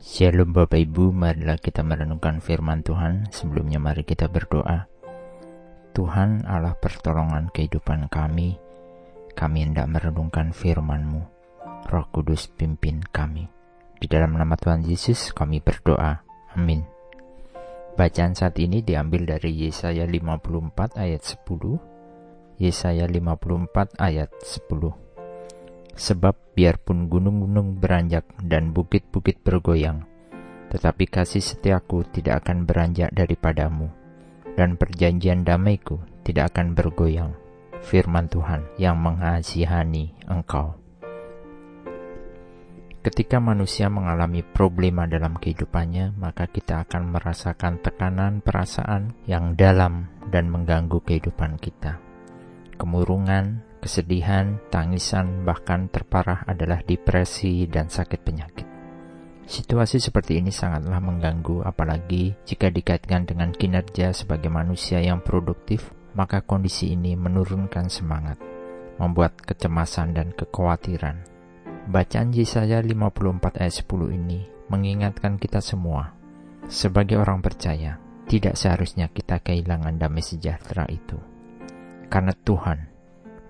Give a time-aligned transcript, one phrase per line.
[0.00, 3.28] Shalom Bapak Ibu, marilah kita merenungkan firman Tuhan.
[3.28, 4.88] Sebelumnya mari kita berdoa.
[5.92, 8.56] Tuhan Allah pertolongan kehidupan kami,
[9.36, 11.20] kami hendak merenungkan firman-Mu.
[11.92, 13.44] Roh Kudus pimpin kami.
[14.00, 16.24] Di dalam nama Tuhan Yesus kami berdoa.
[16.56, 16.80] Amin.
[17.92, 22.56] Bacaan saat ini diambil dari Yesaya 54 ayat 10.
[22.56, 25.09] Yesaya 54 ayat 10.
[25.94, 30.06] Sebab biarpun gunung-gunung beranjak dan bukit-bukit bergoyang,
[30.70, 33.90] tetapi kasih setiaku tidak akan beranjak daripadamu,
[34.54, 37.32] dan perjanjian damaiku tidak akan bergoyang.
[37.80, 40.76] Firman Tuhan yang mengasihani engkau.
[43.00, 50.52] Ketika manusia mengalami problema dalam kehidupannya, maka kita akan merasakan tekanan perasaan yang dalam dan
[50.52, 51.96] mengganggu kehidupan kita.
[52.76, 58.68] Kemurungan, Kesedihan, tangisan, bahkan terparah adalah depresi dan sakit penyakit.
[59.48, 66.44] Situasi seperti ini sangatlah mengganggu, apalagi jika dikaitkan dengan kinerja sebagai manusia yang produktif, maka
[66.44, 68.36] kondisi ini menurunkan semangat,
[69.00, 71.24] membuat kecemasan dan kekhawatiran.
[71.88, 76.12] Bacaan Yesaya 54 ayat 10 ini mengingatkan kita semua,
[76.68, 77.96] sebagai orang percaya,
[78.28, 81.18] tidak seharusnya kita kehilangan damai sejahtera itu.
[82.06, 82.89] Karena Tuhan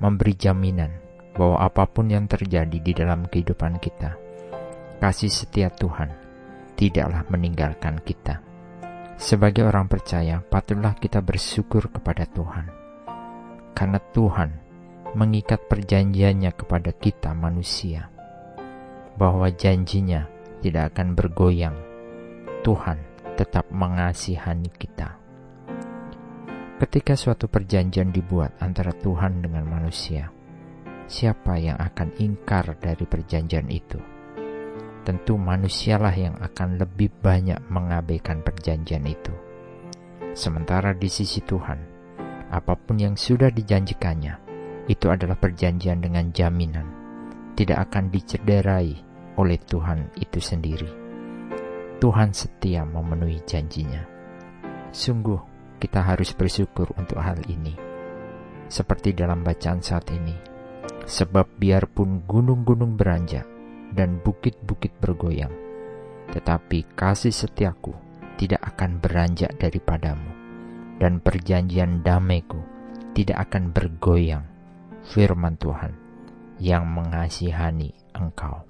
[0.00, 0.90] memberi jaminan
[1.36, 4.16] bahwa apa pun yang terjadi di dalam kehidupan kita,
[4.98, 6.10] kasih setia Tuhan
[6.74, 8.40] tidaklah meninggalkan kita.
[9.20, 12.72] Sebagai orang percaya, patutlah kita bersyukur kepada Tuhan,
[13.76, 14.50] karena Tuhan
[15.12, 18.08] mengikat perjanjiannya kepada kita manusia,
[19.20, 20.24] bahwa janjinya
[20.64, 21.76] tidak akan bergoyang.
[22.64, 22.96] Tuhan
[23.36, 25.19] tetap mengasihani kita.
[26.80, 30.32] Ketika suatu perjanjian dibuat antara Tuhan dengan manusia,
[31.04, 34.00] siapa yang akan ingkar dari perjanjian itu?
[35.04, 39.28] Tentu manusialah yang akan lebih banyak mengabaikan perjanjian itu.
[40.32, 41.84] Sementara di sisi Tuhan,
[42.48, 44.40] apa pun yang sudah dijanjikannya,
[44.88, 46.88] itu adalah perjanjian dengan jaminan,
[47.60, 48.96] tidak akan dicederai
[49.36, 50.88] oleh Tuhan itu sendiri.
[52.00, 54.00] Tuhan setia memenuhi janjinya.
[54.96, 55.49] Sungguh,
[55.80, 57.72] kita harus bersyukur untuk hal ini.
[58.68, 60.36] Seperti dalam bacaan saat ini,
[61.08, 63.48] sebab biarpun gunung-gunung beranjak
[63.90, 65.50] dan bukit-bukit bergoyang,
[66.30, 67.96] tetapi kasih setiaku
[68.38, 70.30] tidak akan beranjak daripadamu,
[71.02, 72.60] dan perjanjian damaiku
[73.16, 74.46] tidak akan bergoyang,
[75.10, 75.96] firman Tuhan
[76.62, 78.62] yang mengasihani engkau.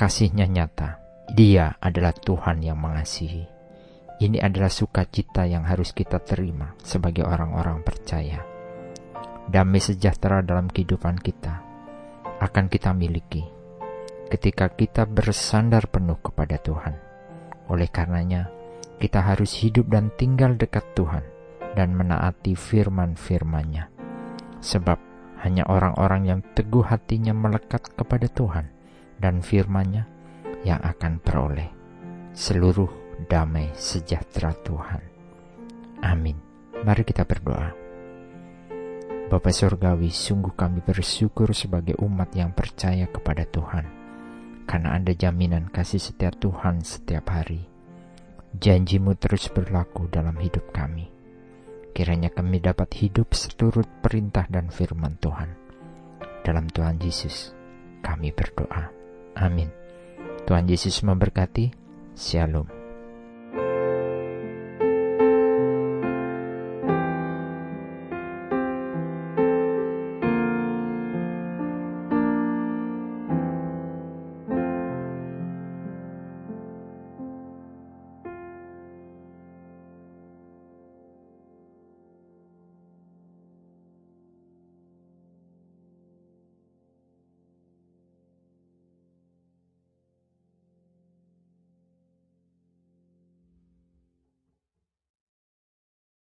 [0.00, 1.02] Kasihnya nyata,
[1.36, 3.55] dia adalah Tuhan yang mengasihi
[4.16, 8.40] ini adalah sukacita yang harus kita terima sebagai orang-orang percaya.
[9.46, 11.62] Damai sejahtera dalam kehidupan kita
[12.40, 13.44] akan kita miliki
[14.26, 16.94] ketika kita bersandar penuh kepada Tuhan.
[17.70, 18.50] Oleh karenanya,
[18.98, 21.22] kita harus hidup dan tinggal dekat Tuhan
[21.78, 23.86] dan menaati firman-firmannya.
[24.58, 24.98] Sebab
[25.44, 28.66] hanya orang-orang yang teguh hatinya melekat kepada Tuhan
[29.20, 30.08] dan firman-Nya
[30.64, 31.70] yang akan peroleh
[32.36, 35.00] seluruh damai sejahtera Tuhan.
[36.04, 36.36] Amin.
[36.84, 37.72] Mari kita berdoa.
[39.26, 43.84] Bapa Surgawi, sungguh kami bersyukur sebagai umat yang percaya kepada Tuhan,
[44.70, 47.66] karena ada jaminan kasih setia Tuhan setiap hari.
[48.54, 51.10] Janjimu terus berlaku dalam hidup kami.
[51.90, 55.50] Kiranya kami dapat hidup seturut perintah dan firman Tuhan.
[56.44, 57.56] Dalam Tuhan Yesus,
[58.04, 58.92] kami berdoa.
[59.34, 59.72] Amin.
[60.46, 61.74] Tuhan Yesus memberkati.
[62.14, 62.75] Shalom.